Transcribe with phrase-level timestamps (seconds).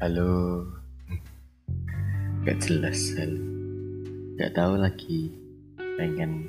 [0.00, 0.64] Halo,
[2.48, 3.36] gak jelas hal,
[4.40, 5.28] gak tahu lagi.
[5.76, 6.48] Pengen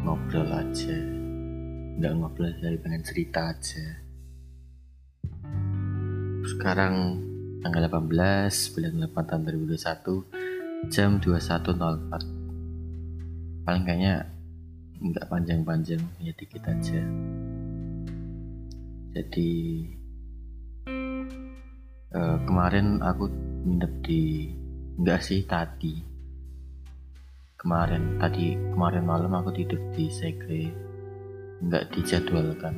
[0.00, 0.96] ngobrol aja,
[2.00, 3.84] nggak ngobrol dari pengen cerita aja.
[6.48, 7.20] Sekarang
[7.60, 8.08] tanggal 18
[8.72, 9.42] bulan 8 tahun
[9.76, 14.24] 2021 jam 21.04 paling kayaknya
[14.96, 17.04] nggak panjang-panjang ya dikit aja.
[19.12, 19.52] Jadi
[22.14, 23.30] uh, kemarin aku
[23.66, 24.22] nginep di
[24.98, 26.02] enggak sih tadi.
[27.60, 30.72] Kemarin tadi kemarin malam aku tidur di segre.
[31.60, 32.76] Nggak dijadwalkan.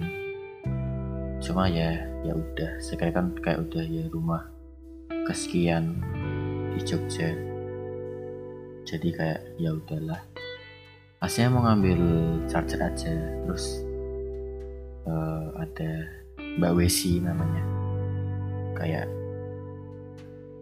[1.38, 2.82] Cuma ya ya udah.
[2.82, 4.42] Segre kan kayak udah ya rumah
[5.30, 6.02] kesekian
[6.74, 7.30] di Jogja.
[8.82, 10.18] Jadi kayak ya udahlah.
[11.22, 12.00] Aslinya mau ngambil
[12.50, 13.14] charger aja.
[13.46, 13.86] Terus
[15.06, 16.10] uh, ada
[16.58, 17.62] Mbak Wesi namanya.
[18.74, 19.06] Kayak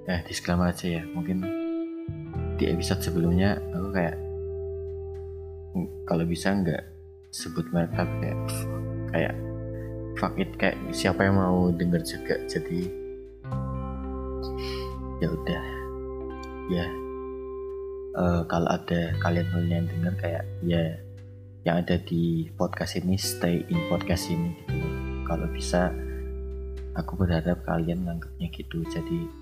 [0.08, 1.02] eh disclaimer aja ya.
[1.04, 1.44] Mungkin
[2.60, 4.16] di episode sebelumnya aku kayak
[6.04, 6.82] kalau bisa nggak
[7.30, 8.38] sebut merek tapi kayak
[9.14, 9.34] kayak
[10.18, 12.36] fuck it kayak siapa yang mau denger juga.
[12.48, 12.80] Jadi
[15.20, 15.64] ya udah.
[16.70, 16.86] Ya.
[18.10, 20.98] Uh, kalau ada kalian yang denger kayak ya
[21.62, 24.88] yang ada di podcast ini stay in podcast ini gitu.
[25.28, 25.94] Kalau bisa
[26.98, 28.82] aku berharap kalian nganggapnya gitu.
[28.90, 29.39] Jadi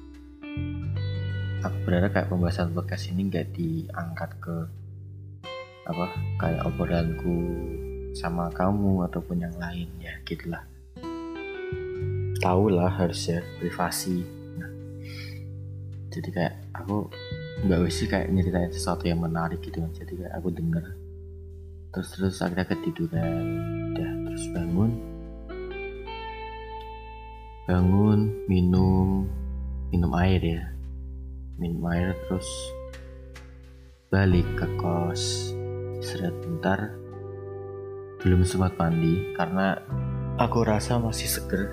[1.58, 4.56] aku berharap kayak pembahasan podcast ini nggak diangkat ke
[5.88, 6.06] apa
[6.36, 7.36] kayak obrolanku
[8.12, 10.62] sama kamu ataupun yang lain ya gitulah.
[12.38, 14.22] Tahu lah harusnya privasi.
[14.58, 14.70] Nah,
[16.12, 17.10] jadi kayak aku
[17.66, 19.90] nggak sih kayak nyeritain sesuatu yang menarik gitu kan.
[19.96, 20.84] Jadi kayak aku denger.
[21.90, 23.34] Terus terus akhirnya ketiduran.
[23.96, 24.90] Udah terus bangun.
[27.66, 29.28] Bangun minum
[29.88, 30.64] minum air ya.
[31.56, 32.48] Minum air terus
[34.12, 35.52] balik ke kos
[36.00, 36.80] istirahat bentar.
[38.20, 39.80] Belum sempat mandi karena
[40.36, 41.72] aku rasa masih seger.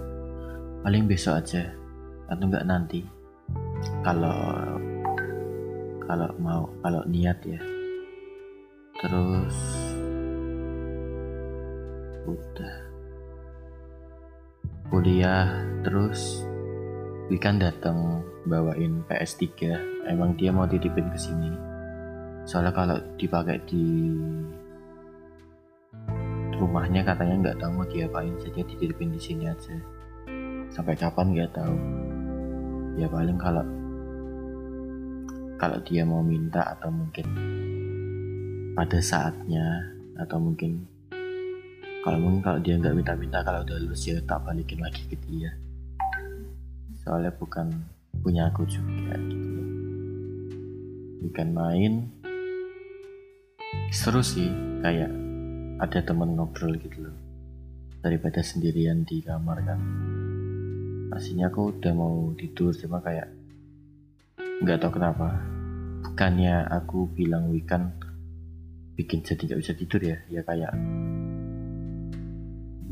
[0.86, 1.74] Paling besok aja
[2.32, 3.02] atau enggak nanti.
[4.06, 4.40] Kalau
[6.06, 7.60] kalau mau kalau niat ya.
[9.02, 9.58] Terus
[12.26, 12.76] udah.
[14.86, 15.50] Kuliah
[15.82, 16.46] terus
[17.26, 19.50] Wikan datang bawain PS3
[20.06, 21.50] emang dia mau titipin ke sini.
[22.46, 24.14] Soalnya kalau dipakai di
[26.54, 29.74] rumahnya katanya nggak tahu mau diapain jadi dititipin di sini aja.
[30.70, 31.78] Sampai kapan nggak tahu.
[33.02, 33.66] Ya paling kalau
[35.58, 37.26] kalau dia mau minta atau mungkin
[38.78, 39.66] pada saatnya
[40.22, 40.86] atau mungkin
[42.06, 45.65] kalau mungkin kalau dia nggak minta-minta kalau udah lulus ya tak balikin lagi ke dia
[47.06, 47.70] soalnya bukan
[48.26, 49.62] punya aku juga gitu.
[51.30, 51.94] Bukan main.
[53.94, 54.50] Seru sih
[54.82, 55.14] kayak
[55.78, 57.16] ada temen ngobrol gitu loh.
[58.02, 59.80] Daripada sendirian di kamar kan.
[61.14, 63.30] Aslinya aku udah mau tidur cuma kayak
[64.66, 65.38] nggak tahu kenapa.
[66.02, 67.94] Bukannya aku bilang weekend
[68.96, 70.72] bikin jadi nggak bisa tidur ya ya kayak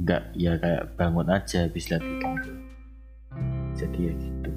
[0.04, 2.63] nggak ya kayak bangun aja habis lihat weekend
[3.84, 4.52] jadi ya gitu.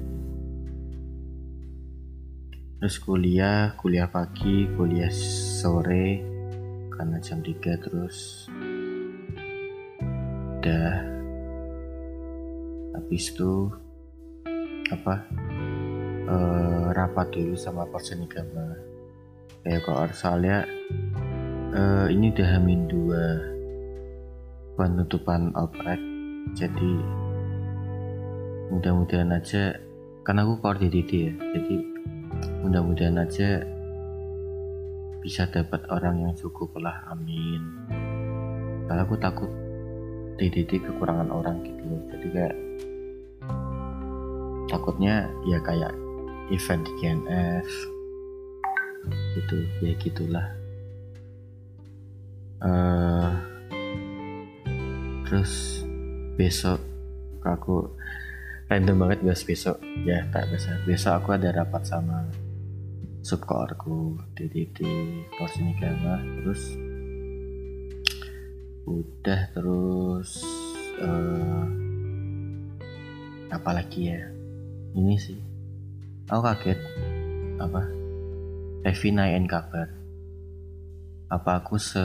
[2.77, 6.23] Terus kuliah kuliah pagi kuliah sore
[6.93, 8.47] karena jam 3 terus.
[10.57, 10.95] Udah.
[12.97, 13.69] Habis itu
[14.87, 15.21] apa
[16.31, 18.75] uh, rapat dulu sama Persenigama
[19.67, 20.63] kayak kalau soalnya
[21.75, 23.25] uh, ini udah hamin dua
[24.79, 25.99] penutupan outbreak
[26.55, 26.93] jadi
[28.67, 29.79] mudah-mudahan aja
[30.27, 31.75] karena aku koordinator ya jadi
[32.67, 33.63] mudah-mudahan aja
[35.23, 37.63] bisa dapat orang yang cukup lah amin.
[38.87, 39.51] Karena aku takut
[40.39, 42.55] DDT kekurangan orang gitu loh jadi kayak
[44.67, 45.95] takutnya ya kayak
[46.51, 47.67] event di GNF
[49.35, 50.47] gitu ya gitulah.
[52.57, 53.31] Uh,
[55.27, 55.83] terus
[56.35, 56.81] besok
[57.45, 57.91] aku
[58.67, 59.79] random banget bahas besok.
[60.03, 60.83] Ya tak biasa.
[60.83, 62.27] Besok aku ada rapat sama
[63.23, 64.87] subkoorku DDD
[65.35, 66.79] Porsinigama terus
[68.87, 70.43] udah terus
[70.99, 71.65] uh,
[73.51, 74.21] apa lagi ya?
[74.95, 75.39] Ini sih.
[76.27, 76.79] Aku kaget.
[77.63, 77.83] Apa?
[78.83, 79.87] Evi nanyain kabar.
[81.27, 82.03] Apa aku se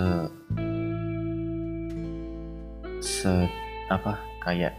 [3.02, 3.30] se
[3.86, 4.74] apa kayak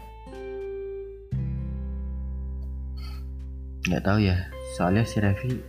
[3.84, 4.36] nggak tahu ya.
[4.80, 5.60] Soalnya si Revi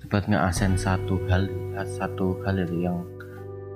[0.00, 1.46] sempat ngeasen satu hal
[1.84, 3.04] satu hal itu yang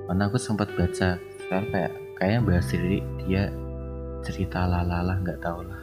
[0.09, 1.21] mana aku sempat baca.
[1.21, 3.53] Sekarang kayak kayaknya bahas diri dia
[4.25, 5.83] cerita lalala nggak tahu lah.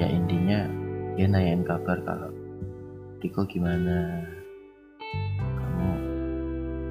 [0.00, 0.64] Ya intinya
[1.14, 2.32] dia nanyain kabar kalau
[3.20, 4.24] Riko gimana?
[5.36, 5.92] Kamu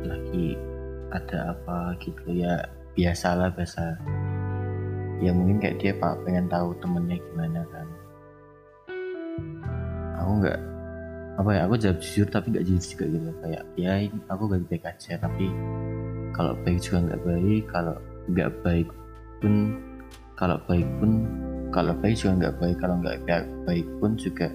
[0.05, 0.53] lagi
[1.09, 2.61] ada apa gitu ya?
[2.93, 3.97] Biasalah biasa.
[5.25, 7.88] Ya mungkin kayak dia pak pengen tahu temennya gimana kan
[10.29, 10.61] aku nggak
[11.41, 13.29] apa ya aku jawab jujur tapi nggak jujur juga gitu.
[13.41, 13.93] Kayak ya
[14.29, 15.45] aku baik-baik aja tapi
[16.37, 17.95] kalau baik juga nggak baik kalau
[18.29, 18.87] nggak baik
[19.41, 19.53] pun
[20.37, 21.11] kalau baik pun
[21.73, 23.19] kalau baik juga nggak baik kalau nggak
[23.65, 24.47] baik pun juga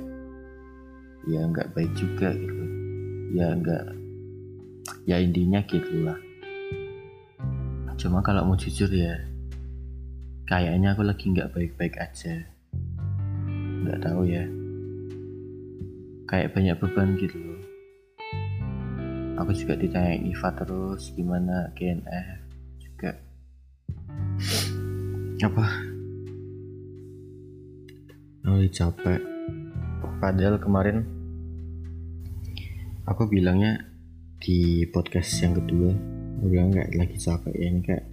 [1.26, 2.64] ya nggak baik juga gitu.
[3.34, 3.84] Ya nggak
[5.10, 6.18] ya intinya gitulah.
[7.98, 9.18] Cuma kalau mau jujur ya
[10.46, 12.46] kayaknya aku lagi nggak baik-baik aja.
[13.82, 14.63] Nggak tahu ya
[16.24, 17.60] kayak banyak beban gitu loh.
[19.42, 22.40] Aku juga ditanya Iva terus gimana GNF
[22.78, 23.10] juga.
[25.42, 25.66] Apa?
[28.46, 29.20] Oh capek.
[30.22, 31.04] Padahal kemarin
[33.04, 33.84] aku bilangnya
[34.40, 35.92] di podcast yang kedua
[36.40, 38.04] aku bilang nggak lagi capek ya ini kayak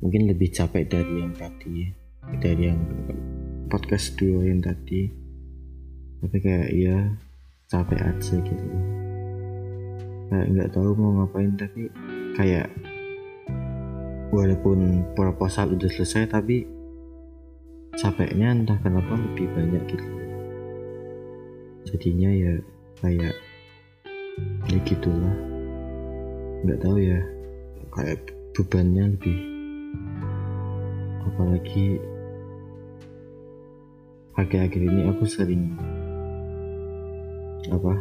[0.00, 1.92] mungkin lebih capek dari yang tadi
[2.40, 2.80] dari yang
[3.68, 5.08] podcast dua yang tadi.
[6.24, 6.96] Tapi kayak ya
[7.68, 8.66] capek aja gitu.
[10.28, 11.88] Kayak nggak tahu mau ngapain tapi
[12.34, 12.68] kayak
[14.34, 16.66] walaupun proposal udah selesai tapi
[17.94, 20.08] capeknya entah kenapa lebih banyak gitu.
[21.94, 22.52] Jadinya ya
[23.00, 23.36] kayak
[24.68, 25.36] ya gitulah.
[26.64, 27.20] Nggak tahu ya
[27.94, 28.20] kayak
[28.54, 29.38] bebannya lebih
[31.24, 31.98] apalagi
[34.34, 35.74] akhir-akhir ini aku sering
[37.72, 37.94] apa?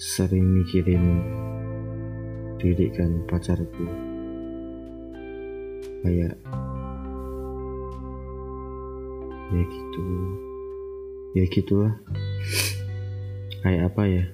[0.00, 1.04] Sering mikirin
[2.56, 3.84] diri kan pacarku.
[6.00, 6.32] Kayak
[9.52, 10.04] ya gitu.
[11.36, 11.94] Ya gitulah.
[13.60, 14.24] Kayak apa ya?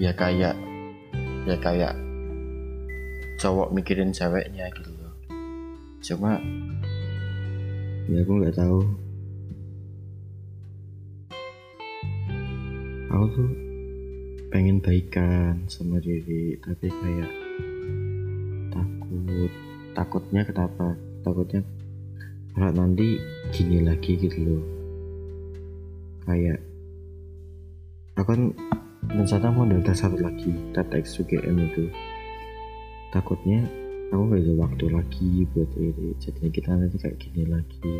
[0.00, 0.56] Ya kayak
[1.44, 1.94] ya kayak
[3.36, 5.12] cowok mikirin ceweknya gitu loh.
[6.00, 6.40] Cuma
[8.08, 9.03] ya aku nggak tahu
[13.14, 13.50] aku tuh
[14.50, 17.30] pengen baikan sama diri tapi kayak
[18.74, 19.52] takut.
[19.94, 20.98] Takutnya kenapa?
[21.22, 21.62] Takutnya
[22.58, 23.22] kalau nanti
[23.54, 24.62] gini lagi gitu loh.
[26.26, 26.58] Kayak
[28.18, 28.42] aku kan
[29.06, 31.86] rencana mau satu lagi data XUGM itu.
[33.14, 33.62] Takutnya
[34.10, 36.18] aku gak ada waktu lagi buat ini.
[36.18, 37.94] Jadinya kita nanti kayak gini lagi.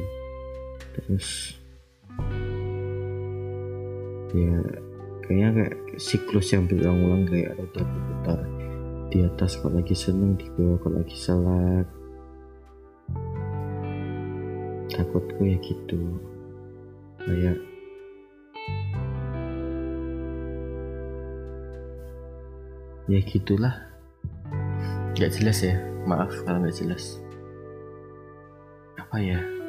[0.99, 1.55] Terus
[4.35, 4.59] ya
[5.25, 8.41] kayaknya kayak siklus yang berulang-ulang kayak roda berputar
[9.09, 11.87] di atas kok lagi seneng di bawah kok lagi salat
[14.95, 15.99] takutku ya gitu.
[17.19, 17.59] Kayak
[23.11, 23.75] ya gitulah.
[25.19, 25.77] Nggak jelas ya.
[26.07, 27.19] Maaf kalau nggak jelas.
[29.01, 29.64] Apa ya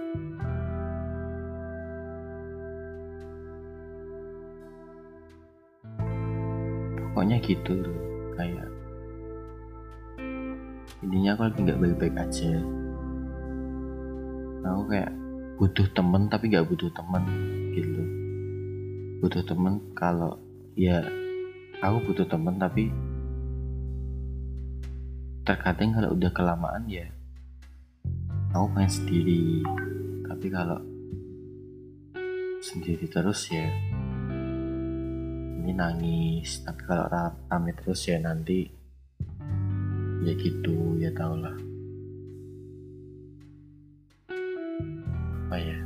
[7.25, 7.73] pokoknya gitu.
[7.81, 7.97] Loh
[8.37, 8.69] kayak
[11.01, 12.53] intinya aku lagi nggak baik-baik aja.
[14.69, 15.11] Aku kayak
[15.57, 17.23] butuh temen tapi nggak butuh temen
[17.73, 18.01] gitu.
[19.25, 20.37] Butuh temen kalau
[20.77, 21.01] ya
[21.81, 22.93] aku butuh temen tapi
[25.49, 27.09] terkadang kalau udah kelamaan ya
[28.53, 29.65] aku main sendiri.
[30.29, 30.77] Tapi kalau
[32.61, 33.65] sendiri terus ya
[35.65, 36.61] ini nangis.
[36.61, 38.69] Tapi kalau rame terus ya nanti
[40.21, 41.65] ya gitu ya tau lah
[45.45, 45.79] apa ya?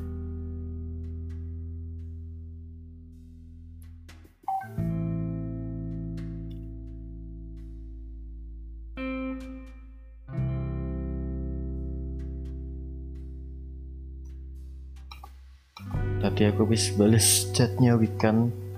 [16.20, 18.69] Tadi aku habis balas chatnya Wikan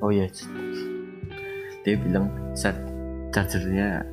[0.00, 0.26] oh ya
[1.84, 2.76] dia bilang chat
[3.32, 4.04] chargernya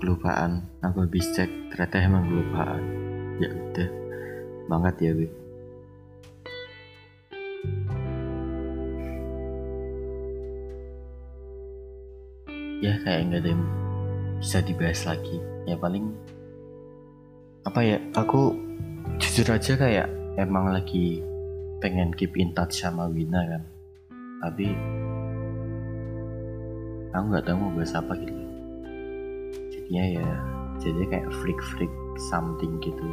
[0.00, 0.64] kelupaan.
[0.80, 2.82] Aku habis cek ternyata emang kelupaan.
[3.40, 3.88] Ya udah
[4.68, 5.32] banget ya Wik
[12.80, 13.64] ya kayak nggak ada yang
[14.40, 15.36] bisa dibahas lagi.
[15.68, 16.08] Ya paling
[17.68, 18.56] apa ya aku
[19.20, 20.08] jujur aja kayak
[20.40, 21.20] emang lagi
[21.84, 23.62] pengen keep in touch sama Wina kan
[24.40, 24.72] tapi
[27.12, 28.42] aku nggak tahu mau bahas apa gitu.
[29.68, 30.28] Jadinya ya
[30.80, 31.92] jadi kayak freak freak
[32.32, 33.04] something gitu.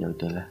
[0.00, 0.48] Ya udahlah.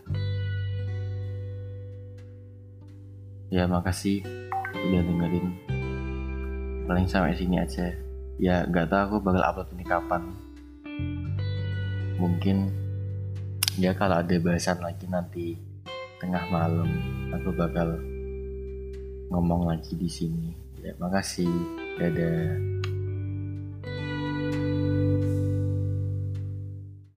[3.49, 4.21] Ya makasih
[4.69, 5.47] udah dengerin.
[6.85, 7.89] Paling sampai sini aja.
[8.37, 10.23] Ya nggak tahu aku bakal upload ini kapan.
[12.21, 12.69] Mungkin
[13.81, 15.57] ya kalau ada bahasan lagi nanti
[16.19, 16.89] tengah malam
[17.31, 17.95] aku bakal
[19.29, 20.49] ngomong lagi di sini.
[20.81, 21.49] Ya makasih.
[21.99, 22.78] Dadah